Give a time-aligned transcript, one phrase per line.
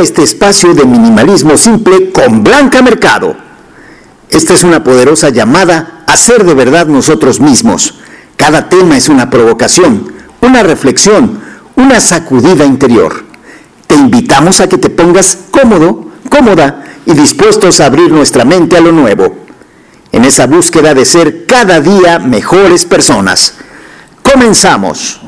[0.00, 3.34] Este espacio de minimalismo simple con Blanca Mercado.
[4.28, 7.94] Esta es una poderosa llamada a ser de verdad nosotros mismos.
[8.36, 11.40] Cada tema es una provocación, una reflexión,
[11.76, 13.24] una sacudida interior.
[13.86, 18.82] Te invitamos a que te pongas cómodo, cómoda y dispuestos a abrir nuestra mente a
[18.82, 19.34] lo nuevo.
[20.12, 23.54] En esa búsqueda de ser cada día mejores personas.
[24.22, 25.20] Comenzamos.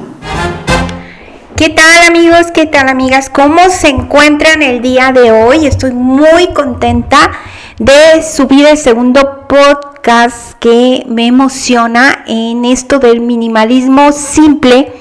[1.59, 2.53] ¿Qué tal amigos?
[2.55, 3.29] ¿Qué tal amigas?
[3.31, 5.67] ¿Cómo se encuentran el día de hoy?
[5.67, 7.33] Estoy muy contenta
[7.81, 14.93] de subir el segundo podcast que me emociona en esto del minimalismo simple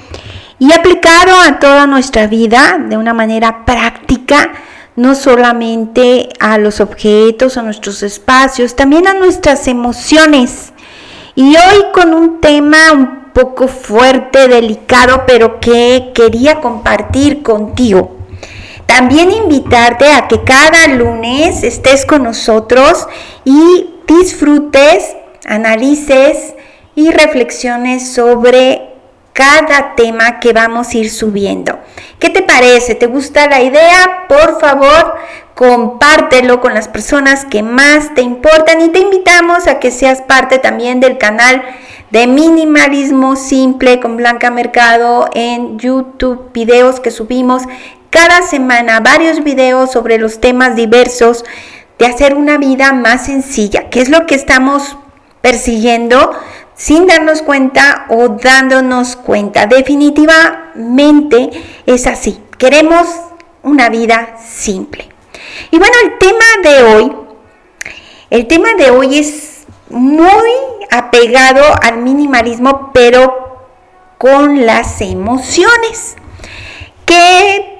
[0.57, 4.53] y aplicado a toda nuestra vida de una manera práctica,
[4.95, 10.73] no solamente a los objetos, a nuestros espacios, también a nuestras emociones.
[11.35, 18.17] Y hoy con un tema un poco fuerte, delicado, pero que quería compartir contigo.
[18.87, 23.07] También invitarte a que cada lunes estés con nosotros
[23.45, 25.15] y disfrutes,
[25.45, 26.55] analices
[26.95, 28.95] y reflexiones sobre
[29.33, 31.77] cada tema que vamos a ir subiendo.
[32.17, 32.95] ¿Qué te parece?
[32.95, 34.25] ¿Te gusta la idea?
[34.27, 35.13] Por favor,
[35.53, 40.57] compártelo con las personas que más te importan y te invitamos a que seas parte
[40.57, 41.61] también del canal
[42.11, 47.63] de minimalismo simple con Blanca Mercado en YouTube, videos que subimos
[48.09, 51.43] cada semana, varios videos sobre los temas diversos
[51.99, 54.97] de hacer una vida más sencilla, que es lo que estamos
[55.41, 56.31] persiguiendo
[56.75, 59.65] sin darnos cuenta o dándonos cuenta.
[59.65, 61.49] Definitivamente
[61.85, 62.39] es así.
[62.57, 63.07] Queremos
[63.63, 65.09] una vida simple.
[65.71, 67.11] Y bueno, el tema de hoy,
[68.29, 69.56] el tema de hoy es
[69.89, 70.51] muy
[70.91, 73.65] apegado al minimalismo, pero
[74.17, 76.15] con las emociones,
[77.05, 77.77] que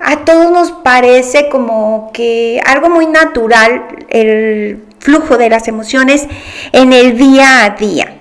[0.00, 6.26] a todos nos parece como que algo muy natural el flujo de las emociones
[6.72, 8.18] en el día a día.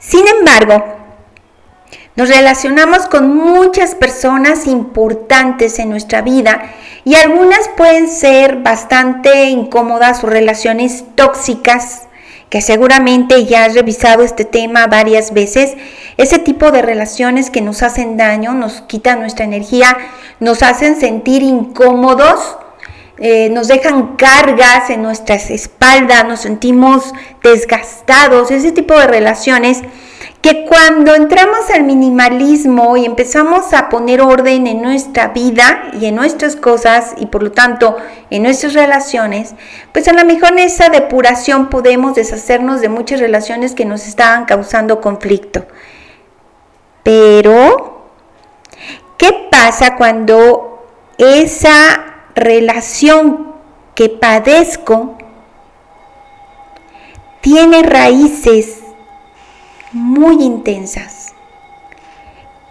[0.00, 0.84] Sin embargo,
[2.16, 6.70] nos relacionamos con muchas personas importantes en nuestra vida
[7.04, 12.08] y algunas pueden ser bastante incómodas o relaciones tóxicas
[12.52, 15.74] que seguramente ya has revisado este tema varias veces,
[16.18, 19.96] ese tipo de relaciones que nos hacen daño, nos quitan nuestra energía,
[20.38, 22.58] nos hacen sentir incómodos,
[23.16, 29.80] eh, nos dejan cargas en nuestras espaldas, nos sentimos desgastados, ese tipo de relaciones
[30.42, 36.16] que cuando entramos al minimalismo y empezamos a poner orden en nuestra vida y en
[36.16, 37.96] nuestras cosas y por lo tanto
[38.28, 39.54] en nuestras relaciones,
[39.92, 44.44] pues a lo mejor en esa depuración podemos deshacernos de muchas relaciones que nos estaban
[44.44, 45.64] causando conflicto.
[47.04, 48.08] Pero,
[49.18, 50.88] ¿qué pasa cuando
[51.18, 52.04] esa
[52.34, 53.52] relación
[53.94, 55.18] que padezco
[57.40, 58.81] tiene raíces
[59.92, 61.34] muy intensas.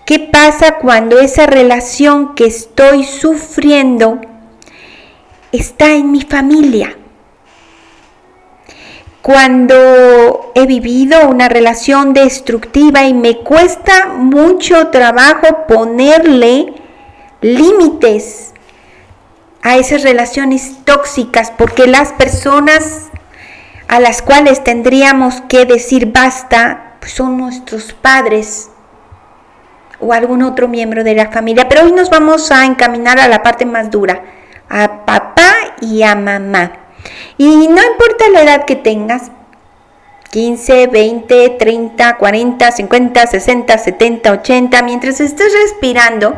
[0.06, 4.20] ¿Qué pasa cuando esa relación que estoy sufriendo
[5.52, 6.98] está en mi familia?
[9.22, 16.74] Cuando he vivido una relación destructiva y me cuesta mucho trabajo ponerle
[17.42, 18.54] límites
[19.62, 23.10] a esas relaciones tóxicas, porque las personas
[23.88, 28.70] a las cuales tendríamos que decir basta son nuestros padres
[30.00, 31.70] o algún otro miembro de la familia.
[31.70, 34.24] Pero hoy nos vamos a encaminar a la parte más dura,
[34.70, 36.72] a papá y a mamá.
[37.38, 39.32] Y no importa la edad que tengas,
[40.32, 46.36] 15, 20, 30, 40, 50, 60, 70, 80, mientras estés respirando,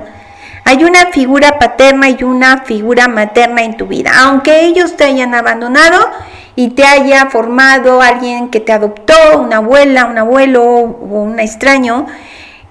[0.65, 4.11] hay una figura paterna y una figura materna en tu vida.
[4.23, 6.09] Aunque ellos te hayan abandonado,
[6.55, 12.05] y te haya formado alguien que te adoptó, una abuela, un abuelo o un extraño,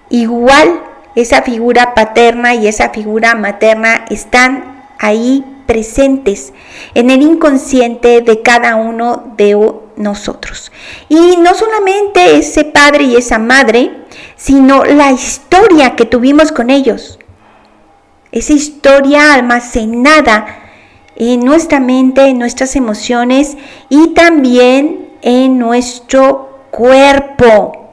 [0.08, 0.80] igual
[1.14, 6.52] esa figura paterna y esa figura materna están ahí presentes
[6.94, 9.56] en el inconsciente de cada uno de
[9.96, 10.72] nosotros.
[11.08, 13.90] Y no solamente ese padre y esa madre,
[14.36, 17.18] sino la historia que tuvimos con ellos.
[18.30, 20.61] Esa historia almacenada
[21.16, 23.56] en nuestra mente, en nuestras emociones
[23.88, 27.90] y también en nuestro cuerpo.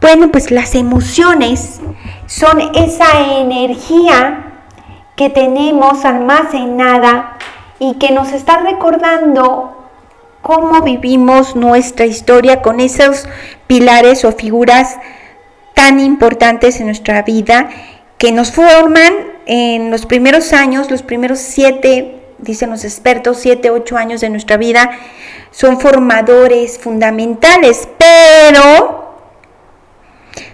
[0.00, 1.80] Bueno, pues las emociones
[2.26, 4.46] son esa energía
[5.16, 7.36] que tenemos almacenada
[7.78, 9.76] y que nos está recordando
[10.40, 13.28] cómo vivimos nuestra historia con esos
[13.66, 14.96] pilares o figuras
[15.74, 17.68] tan importantes en nuestra vida
[18.16, 19.12] que nos forman
[19.52, 24.56] en los primeros años, los primeros siete, dicen los expertos, siete, ocho años de nuestra
[24.56, 24.92] vida,
[25.50, 29.12] son formadores fundamentales, pero,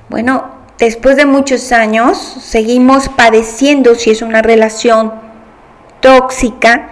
[0.08, 5.12] bueno, después de muchos años seguimos padeciendo si es una relación
[6.00, 6.88] tóxica,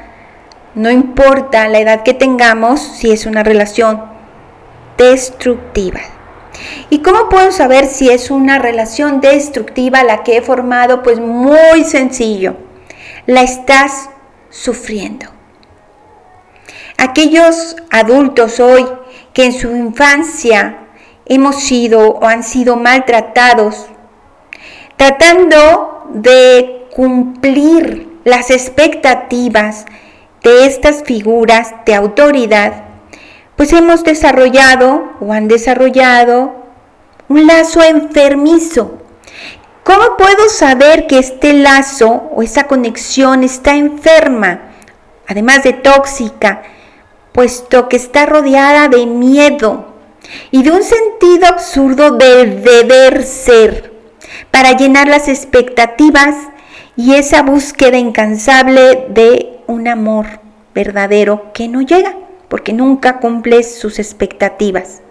[0.74, 4.04] no importa la edad que tengamos, si es una relación
[4.98, 6.00] destructiva.
[6.90, 11.02] ¿Y cómo puedo saber si es una relación destructiva la que he formado?
[11.02, 12.56] Pues muy sencillo.
[13.26, 14.10] La estás
[14.50, 15.26] sufriendo.
[16.96, 18.86] Aquellos adultos hoy
[19.32, 20.78] que en su infancia
[21.26, 23.86] hemos sido o han sido maltratados,
[24.96, 29.86] tratando de cumplir las expectativas
[30.42, 32.83] de estas figuras de autoridad,
[33.56, 36.64] pues hemos desarrollado o han desarrollado
[37.28, 38.98] un lazo enfermizo.
[39.82, 44.72] ¿Cómo puedo saber que este lazo o esa conexión está enferma,
[45.28, 46.62] además de tóxica,
[47.32, 49.94] puesto que está rodeada de miedo
[50.50, 53.92] y de un sentido absurdo de deber ser,
[54.50, 56.34] para llenar las expectativas
[56.96, 60.40] y esa búsqueda incansable de un amor
[60.74, 62.23] verdadero que no llega?
[62.48, 65.02] Porque nunca cumple sus expectativas.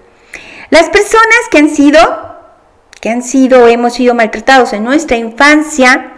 [0.70, 2.00] Las personas que han sido,
[3.00, 6.14] que han sido, hemos sido maltratados en nuestra infancia,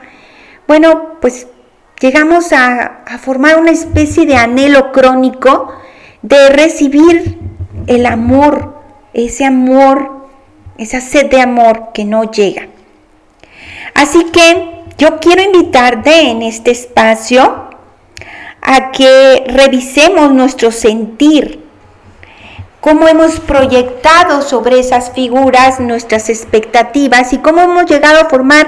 [0.67, 1.47] bueno, pues
[1.99, 5.73] llegamos a, a formar una especie de anhelo crónico
[6.21, 7.39] de recibir
[7.87, 8.81] el amor,
[9.13, 10.27] ese amor,
[10.77, 12.67] esa sed de amor que no llega.
[13.93, 17.64] Así que yo quiero invitarte en este espacio
[18.65, 21.63] a que revisemos nuestro sentir,
[22.81, 28.67] cómo hemos proyectado sobre esas figuras nuestras expectativas y cómo hemos llegado a formar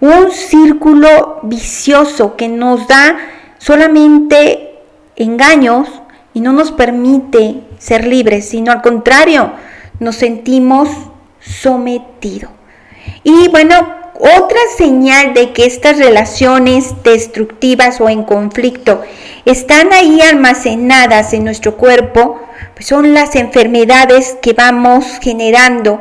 [0.00, 3.18] un círculo vicioso que nos da
[3.58, 4.78] solamente
[5.16, 5.88] engaños
[6.34, 9.52] y no nos permite ser libres, sino al contrario,
[10.00, 10.88] nos sentimos
[11.40, 12.50] sometidos.
[13.24, 19.02] Y bueno, otra señal de que estas relaciones destructivas o en conflicto
[19.44, 22.40] están ahí almacenadas en nuestro cuerpo,
[22.74, 26.00] pues son las enfermedades que vamos generando,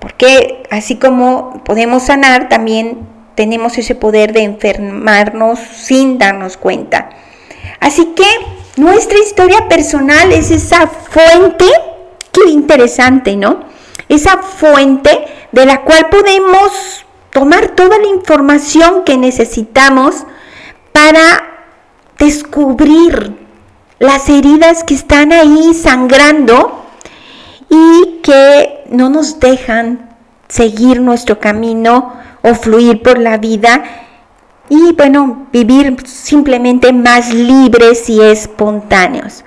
[0.00, 7.10] porque así como podemos sanar, también tenemos ese poder de enfermarnos sin darnos cuenta.
[7.78, 8.26] Así que
[8.76, 11.66] nuestra historia personal es esa fuente,
[12.32, 13.64] qué interesante, ¿no?
[14.08, 15.10] Esa fuente
[15.52, 20.24] de la cual podemos tomar toda la información que necesitamos
[20.92, 21.42] para
[22.18, 23.36] descubrir
[23.98, 26.86] las heridas que están ahí sangrando
[27.68, 30.16] y que no nos dejan
[30.48, 33.84] seguir nuestro camino o fluir por la vida
[34.68, 39.44] y bueno, vivir simplemente más libres y espontáneos.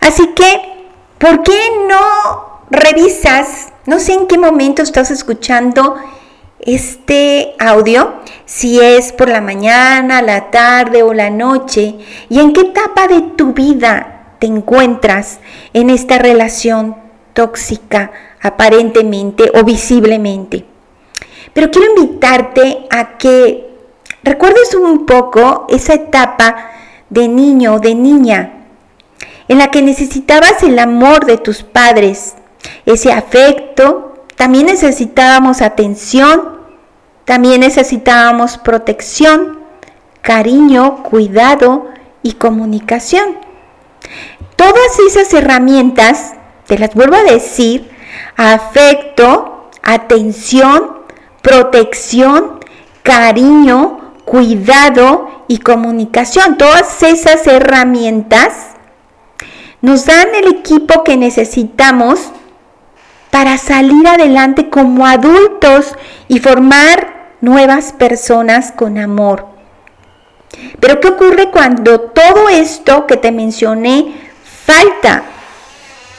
[0.00, 0.86] Así que,
[1.18, 3.68] ¿por qué no revisas?
[3.86, 5.96] No sé en qué momento estás escuchando
[6.74, 11.96] este audio, si es por la mañana, la tarde o la noche,
[12.28, 15.40] y en qué etapa de tu vida te encuentras
[15.72, 16.96] en esta relación
[17.32, 20.64] tóxica aparentemente o visiblemente.
[21.52, 23.68] Pero quiero invitarte a que
[24.22, 26.70] recuerdes un poco esa etapa
[27.08, 28.52] de niño o de niña
[29.48, 32.34] en la que necesitabas el amor de tus padres,
[32.84, 36.57] ese afecto, también necesitábamos atención,
[37.28, 39.58] también necesitábamos protección,
[40.22, 41.88] cariño, cuidado
[42.22, 43.36] y comunicación.
[44.56, 46.32] Todas esas herramientas,
[46.66, 47.90] te las vuelvo a decir,
[48.34, 51.00] afecto, atención,
[51.42, 52.60] protección,
[53.02, 56.56] cariño, cuidado y comunicación.
[56.56, 58.68] Todas esas herramientas
[59.82, 62.30] nos dan el equipo que necesitamos
[63.28, 65.94] para salir adelante como adultos
[66.28, 69.46] y formar nuevas personas con amor.
[70.80, 74.14] Pero ¿qué ocurre cuando todo esto que te mencioné
[74.64, 75.24] falta?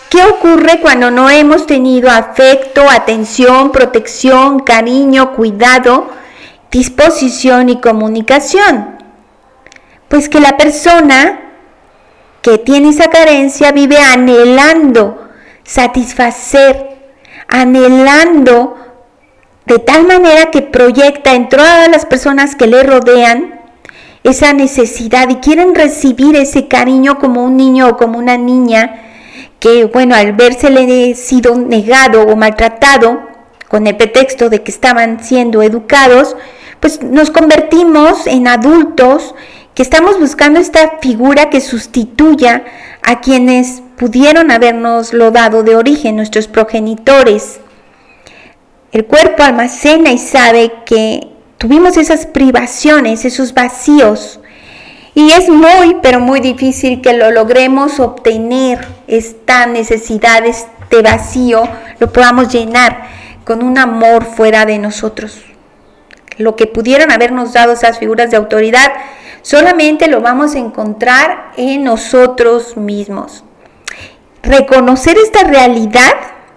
[0.09, 6.09] ¿Qué ocurre cuando no hemos tenido afecto, atención, protección, cariño, cuidado,
[6.71, 8.97] disposición y comunicación?
[10.07, 11.41] Pues que la persona
[12.41, 15.29] que tiene esa carencia vive anhelando
[15.63, 16.97] satisfacer,
[17.47, 18.78] anhelando
[19.69, 23.61] de tal manera que proyecta en todas las personas que le rodean
[24.23, 29.03] esa necesidad y quieren recibir ese cariño como un niño o como una niña
[29.59, 33.21] que, bueno, al le sido negado o maltratado
[33.67, 36.35] con el pretexto de que estaban siendo educados,
[36.79, 39.35] pues nos convertimos en adultos
[39.75, 42.63] que estamos buscando esta figura que sustituya
[43.03, 47.59] a quienes pudieron habernos lo dado de origen, nuestros progenitores.
[48.91, 51.27] El cuerpo almacena y sabe que
[51.59, 54.39] tuvimos esas privaciones, esos vacíos.
[55.13, 61.63] Y es muy, pero muy difícil que lo logremos obtener, esta necesidad, este vacío,
[61.99, 63.03] lo podamos llenar
[63.43, 65.41] con un amor fuera de nosotros.
[66.37, 68.91] Lo que pudieron habernos dado esas figuras de autoridad,
[69.43, 73.43] solamente lo vamos a encontrar en nosotros mismos.
[74.41, 76.13] Reconocer esta realidad,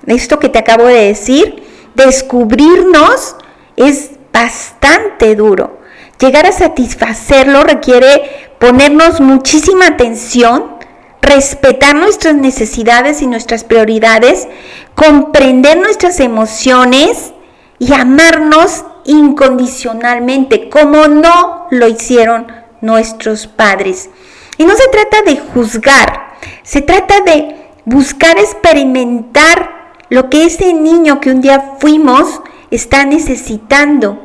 [0.07, 3.37] esto que te acabo de decir, descubrirnos
[3.77, 5.81] es bastante duro.
[6.19, 10.77] Llegar a satisfacerlo requiere ponernos muchísima atención,
[11.21, 14.47] respetar nuestras necesidades y nuestras prioridades,
[14.95, 17.33] comprender nuestras emociones
[17.79, 22.47] y amarnos incondicionalmente, como no lo hicieron
[22.81, 24.11] nuestros padres.
[24.59, 29.82] Y no se trata de juzgar, se trata de buscar experimentar
[30.12, 34.21] lo que ese niño que un día fuimos está necesitando,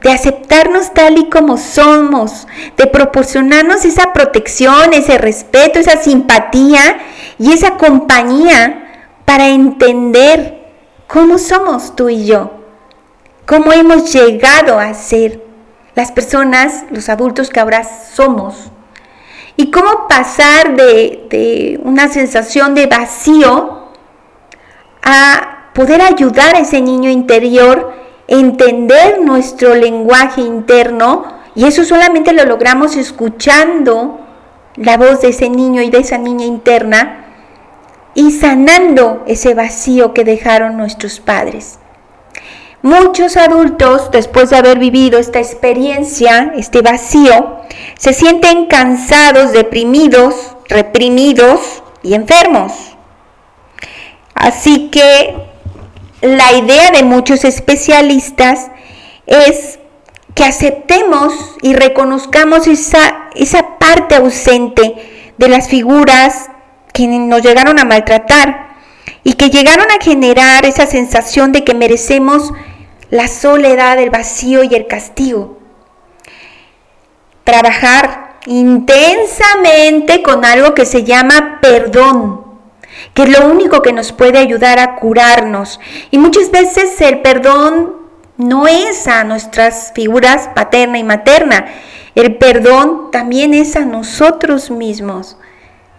[0.00, 2.48] de aceptarnos tal y como somos,
[2.78, 6.96] de proporcionarnos esa protección, ese respeto, esa simpatía
[7.38, 10.64] y esa compañía para entender
[11.06, 12.52] cómo somos tú y yo,
[13.44, 15.44] cómo hemos llegado a ser
[15.94, 18.70] las personas, los adultos que ahora somos.
[19.58, 23.85] Y cómo pasar de, de una sensación de vacío
[25.06, 27.92] a poder ayudar a ese niño interior,
[28.26, 34.20] entender nuestro lenguaje interno, y eso solamente lo logramos escuchando
[34.74, 37.24] la voz de ese niño y de esa niña interna
[38.14, 41.78] y sanando ese vacío que dejaron nuestros padres.
[42.82, 47.60] Muchos adultos, después de haber vivido esta experiencia, este vacío,
[47.98, 52.95] se sienten cansados, deprimidos, reprimidos y enfermos.
[54.36, 55.34] Así que
[56.20, 58.70] la idea de muchos especialistas
[59.26, 59.78] es
[60.34, 66.50] que aceptemos y reconozcamos esa, esa parte ausente de las figuras
[66.92, 68.76] que nos llegaron a maltratar
[69.24, 72.52] y que llegaron a generar esa sensación de que merecemos
[73.08, 75.58] la soledad, el vacío y el castigo.
[77.42, 82.45] Trabajar intensamente con algo que se llama perdón
[83.14, 85.80] que es lo único que nos puede ayudar a curarnos.
[86.10, 87.96] Y muchas veces el perdón
[88.36, 91.66] no es a nuestras figuras paterna y materna,
[92.14, 95.36] el perdón también es a nosotros mismos,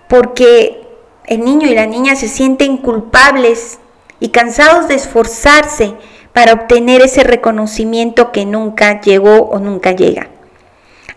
[0.08, 0.88] porque
[1.26, 3.80] el niño y la niña se sienten culpables
[4.20, 5.94] y cansados de esforzarse
[6.34, 10.30] para obtener ese reconocimiento que nunca llegó o nunca llega.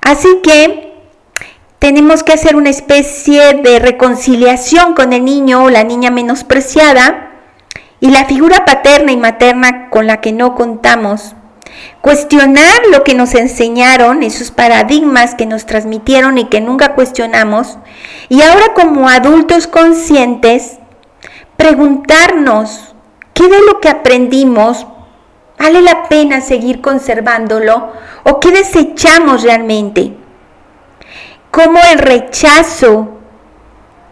[0.00, 0.89] Así que
[1.80, 7.30] tenemos que hacer una especie de reconciliación con el niño o la niña menospreciada
[8.00, 11.34] y la figura paterna y materna con la que no contamos.
[12.02, 17.78] Cuestionar lo que nos enseñaron, esos paradigmas que nos transmitieron y que nunca cuestionamos.
[18.28, 20.78] Y ahora como adultos conscientes,
[21.56, 22.94] preguntarnos,
[23.32, 24.86] ¿qué de lo que aprendimos
[25.58, 27.92] vale la pena seguir conservándolo
[28.24, 30.19] o qué desechamos realmente?
[31.50, 33.08] Cómo el rechazo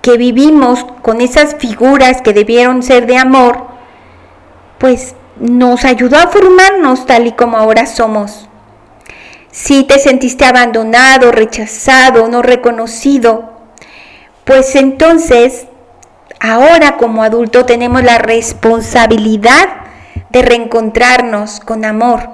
[0.02, 3.66] que vivimos con esas figuras que debieron ser de amor,
[4.78, 8.49] pues nos ayudó a formarnos tal y como ahora somos.
[9.50, 13.52] Si te sentiste abandonado, rechazado, no reconocido,
[14.45, 15.66] pues entonces
[16.40, 19.68] ahora como adulto tenemos la responsabilidad
[20.30, 22.30] de reencontrarnos con amor.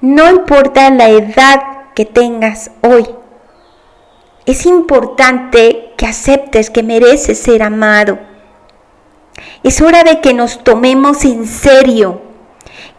[0.00, 1.60] No importa la edad
[1.94, 3.08] que tengas hoy,
[4.48, 8.18] es importante que aceptes que mereces ser amado.
[9.62, 12.22] Es hora de que nos tomemos en serio,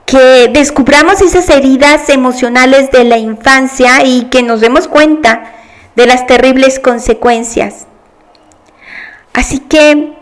[0.06, 5.56] que descubramos esas heridas emocionales de la infancia y que nos demos cuenta
[5.96, 7.88] de las terribles consecuencias.
[9.34, 10.14] Así que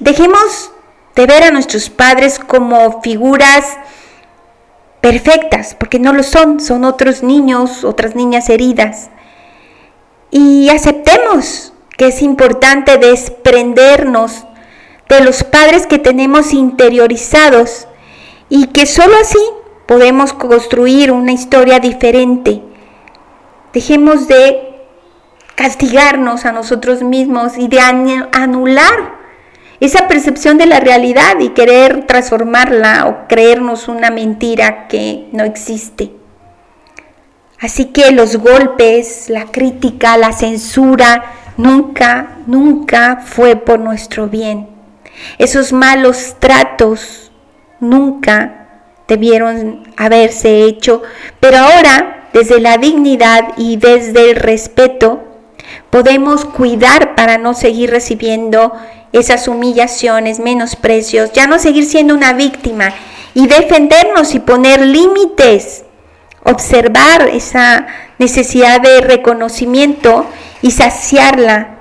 [0.00, 0.72] dejemos
[1.14, 3.78] de ver a nuestros padres como figuras
[5.00, 9.10] perfectas, porque no lo son, son otros niños, otras niñas heridas
[10.30, 14.46] y aceptemos que es importante desprendernos
[15.08, 17.88] de los padres que tenemos interiorizados
[18.48, 19.38] y que sólo así
[19.86, 22.62] podemos construir una historia diferente.
[23.72, 24.70] Dejemos de
[25.56, 29.18] castigarnos a nosotros mismos y de anular
[29.80, 36.19] esa percepción de la realidad y querer transformarla o creernos una mentira que no existe.
[37.60, 41.24] Así que los golpes, la crítica, la censura,
[41.58, 44.68] nunca, nunca fue por nuestro bien.
[45.38, 47.30] Esos malos tratos
[47.78, 48.68] nunca
[49.06, 51.02] debieron haberse hecho,
[51.38, 55.20] pero ahora, desde la dignidad y desde el respeto,
[55.90, 58.72] podemos cuidar para no seguir recibiendo
[59.12, 62.94] esas humillaciones, menosprecios, ya no seguir siendo una víctima
[63.34, 65.84] y defendernos y poner límites,
[66.44, 67.86] observar esa
[68.18, 70.26] necesidad de reconocimiento
[70.62, 71.76] y saciarla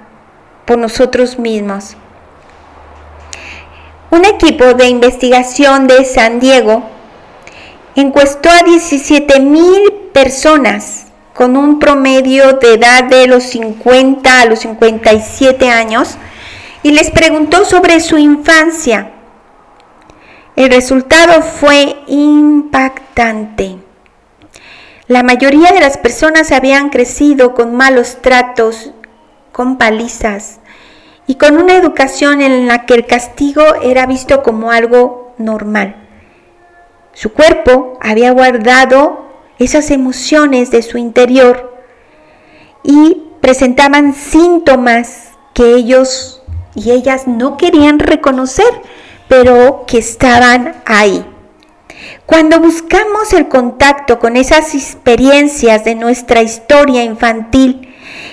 [0.65, 1.95] por nosotros mismos.
[4.11, 6.83] Un equipo de investigación de San Diego
[7.95, 14.59] encuestó a 17 mil personas con un promedio de edad de los 50 a los
[14.59, 16.17] 57 años
[16.83, 19.11] y les preguntó sobre su infancia.
[20.55, 23.88] El resultado fue impactante.
[25.09, 28.91] La mayoría de las personas habían crecido con malos tratos,
[29.51, 30.59] con palizas
[31.25, 35.95] y con una educación en la que el castigo era visto como algo normal.
[37.13, 39.25] Su cuerpo había guardado
[39.57, 41.81] esas emociones de su interior
[42.83, 46.43] y presentaban síntomas que ellos
[46.75, 48.69] y ellas no querían reconocer,
[49.27, 51.25] pero que estaban ahí.
[52.29, 57.92] Cuando buscamos el contacto con esas experiencias de nuestra historia infantil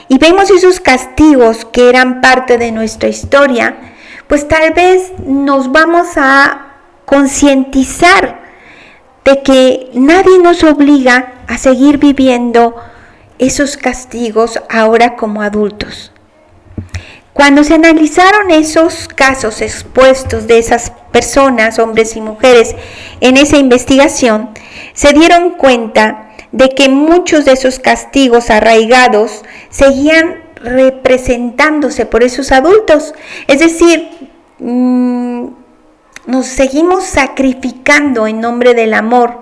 [0.09, 3.75] y vemos esos castigos que eran parte de nuestra historia,
[4.27, 6.75] pues tal vez nos vamos a
[7.07, 8.43] concientizar
[9.25, 12.77] de que nadie nos obliga a seguir viviendo
[13.39, 16.13] esos castigos ahora como adultos.
[17.37, 22.75] Cuando se analizaron esos casos expuestos de esas personas, hombres y mujeres,
[23.21, 24.49] en esa investigación,
[24.95, 33.13] se dieron cuenta de que muchos de esos castigos arraigados seguían representándose por esos adultos.
[33.49, 35.49] Es decir, mm,
[36.29, 39.41] nos seguimos sacrificando en nombre del amor,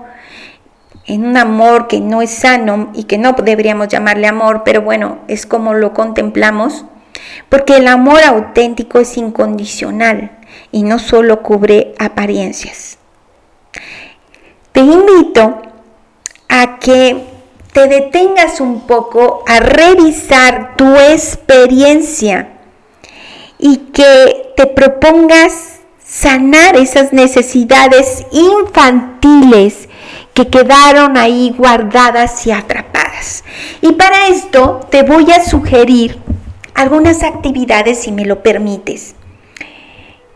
[1.07, 5.19] en un amor que no es sano y que no deberíamos llamarle amor, pero bueno,
[5.29, 6.87] es como lo contemplamos
[7.49, 10.39] porque el amor auténtico es incondicional
[10.73, 12.99] y no solo cubre apariencias.
[14.73, 15.63] Te invito
[16.49, 17.25] a que
[17.73, 22.51] te detengas un poco a revisar tu experiencia
[23.59, 29.89] y que te propongas sanar esas necesidades infantiles
[30.35, 33.45] que quedaron ahí guardadas y atrapadas.
[33.81, 36.21] Y para esto te voy a sugerir
[36.75, 39.15] algunas actividades si me lo permites.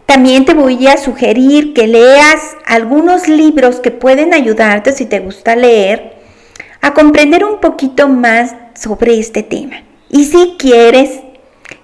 [0.07, 5.55] También te voy a sugerir que leas algunos libros que pueden ayudarte, si te gusta
[5.55, 6.14] leer,
[6.81, 9.83] a comprender un poquito más sobre este tema.
[10.09, 11.20] Y si quieres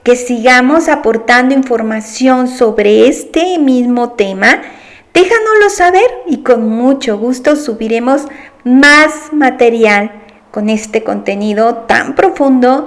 [0.03, 4.63] que sigamos aportando información sobre este mismo tema,
[5.13, 8.23] déjanoslo saber y con mucho gusto subiremos
[8.65, 10.13] más material
[10.51, 12.87] con este contenido tan profundo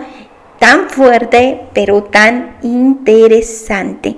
[0.60, 4.18] tan fuerte, pero tan interesante.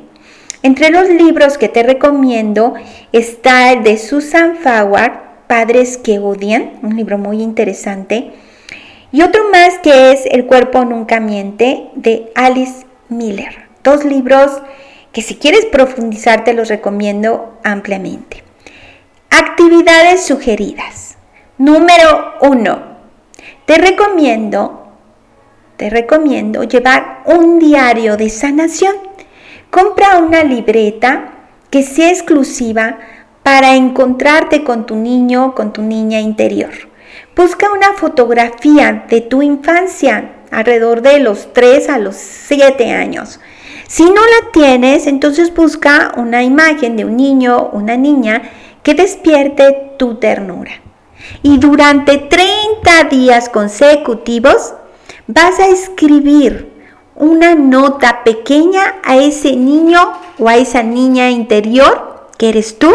[0.61, 2.73] Entre los libros que te recomiendo
[3.11, 8.33] está el de Susan Faward, Padres que odian, un libro muy interesante,
[9.11, 13.67] y otro más que es El cuerpo nunca miente, de Alice Miller.
[13.83, 14.51] Dos libros
[15.11, 18.43] que si quieres profundizar te los recomiendo ampliamente.
[19.29, 21.17] Actividades sugeridas.
[21.57, 22.79] Número uno.
[23.65, 24.78] Te recomiendo
[25.79, 28.97] te recomiendo llevar un diario de sanación.
[29.69, 31.31] Compra una libreta
[31.69, 32.97] que sea exclusiva
[33.43, 36.71] para encontrarte con tu niño con tu niña interior.
[37.33, 43.39] Busca una fotografía de tu infancia alrededor de los 3 a los 7 años.
[43.87, 48.41] Si no la tienes, entonces busca una imagen de un niño una niña
[48.83, 50.71] que despierte tu ternura.
[51.41, 54.73] Y durante 30 días consecutivos,
[55.31, 56.71] vas a escribir
[57.15, 59.99] una nota pequeña a ese niño
[60.39, 62.91] o a esa niña interior que eres tú,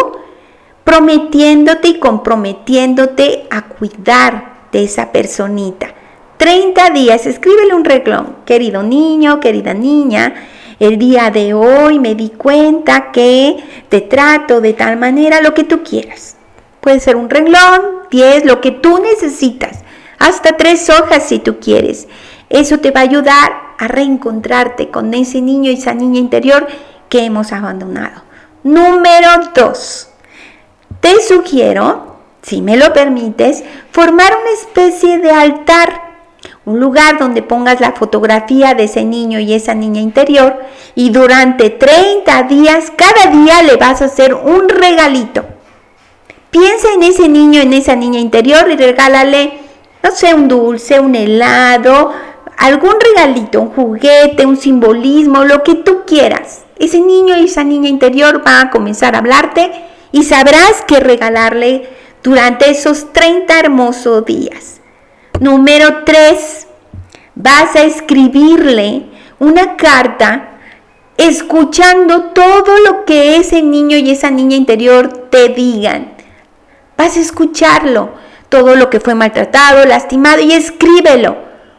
[0.82, 5.94] prometiéndote y comprometiéndote a cuidar de esa personita.
[6.36, 10.34] 30 días, escríbele un reglón, querido niño, querida niña,
[10.80, 15.62] el día de hoy me di cuenta que te trato de tal manera, lo que
[15.62, 16.36] tú quieras.
[16.80, 19.83] Puede ser un reglón, 10, lo que tú necesitas
[20.26, 22.08] hasta tres hojas si tú quieres.
[22.50, 26.66] Eso te va a ayudar a reencontrarte con ese niño y esa niña interior
[27.08, 28.22] que hemos abandonado.
[28.62, 30.08] Número 2.
[31.00, 36.00] Te sugiero, si me lo permites, formar una especie de altar,
[36.64, 40.60] un lugar donde pongas la fotografía de ese niño y esa niña interior
[40.94, 45.44] y durante 30 días, cada día le vas a hacer un regalito.
[46.50, 49.63] Piensa en ese niño, en esa niña interior y regálale,
[50.04, 52.12] no sé, un dulce, un helado,
[52.58, 56.64] algún regalito, un juguete, un simbolismo, lo que tú quieras.
[56.78, 59.72] Ese niño y esa niña interior va a comenzar a hablarte
[60.12, 61.88] y sabrás qué regalarle
[62.22, 64.82] durante esos 30 hermosos días.
[65.40, 66.66] Número 3.
[67.34, 69.06] Vas a escribirle
[69.38, 70.50] una carta
[71.16, 76.12] escuchando todo lo que ese niño y esa niña interior te digan.
[76.96, 78.12] Vas a escucharlo,
[78.54, 81.36] todo lo que fue maltratado, lastimado y escríbelo.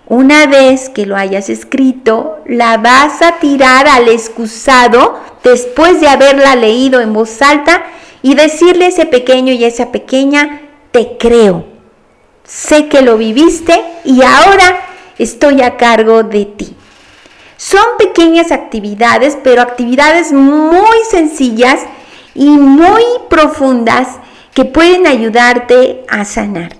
[0.07, 6.57] Una vez que lo hayas escrito, la vas a tirar al excusado después de haberla
[6.57, 7.85] leído en voz alta
[8.21, 11.65] y decirle a ese pequeño y a esa pequeña, te creo.
[12.43, 14.81] Sé que lo viviste y ahora
[15.17, 16.75] estoy a cargo de ti.
[17.55, 21.79] Son pequeñas actividades, pero actividades muy sencillas
[22.33, 24.09] y muy profundas
[24.55, 26.77] que pueden ayudarte a sanar.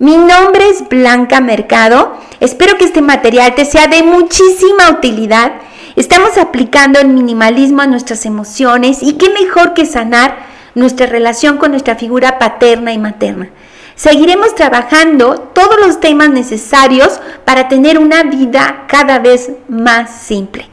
[0.00, 2.12] Mi nombre es Blanca Mercado.
[2.40, 5.52] Espero que este material te sea de muchísima utilidad.
[5.94, 11.70] Estamos aplicando el minimalismo a nuestras emociones y qué mejor que sanar nuestra relación con
[11.70, 13.48] nuestra figura paterna y materna.
[13.94, 20.68] Seguiremos trabajando todos los temas necesarios para tener una vida cada vez más simple.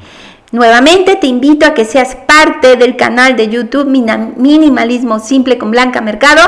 [0.52, 6.02] Nuevamente te invito a que seas parte del canal de YouTube Minimalismo Simple con Blanca
[6.02, 6.42] Mercado,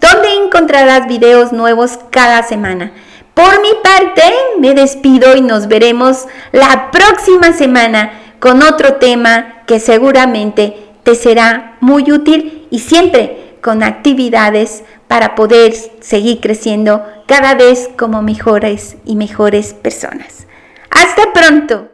[0.00, 2.92] donde encontrarás videos nuevos cada semana.
[3.34, 4.22] Por mi parte,
[4.58, 11.76] me despido y nos veremos la próxima semana con otro tema que seguramente te será
[11.80, 19.14] muy útil y siempre con actividades para poder seguir creciendo cada vez como mejores y
[19.16, 20.46] mejores personas.
[20.90, 21.91] Hasta pronto.